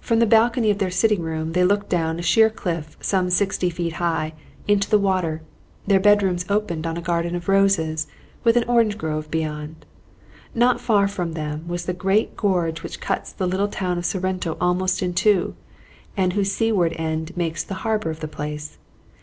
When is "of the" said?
18.08-18.28